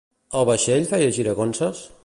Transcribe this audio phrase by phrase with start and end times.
[0.39, 1.87] El vaixell feia giragonses?